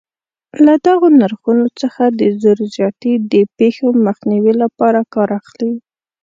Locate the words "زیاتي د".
2.75-3.33